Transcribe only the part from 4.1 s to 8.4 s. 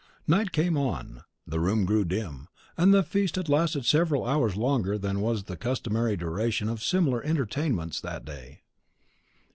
hours longer than was the customary duration of similar entertainments at that